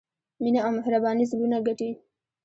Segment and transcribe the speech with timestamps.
[0.41, 1.91] مینه او مهرباني زړونه ګټي.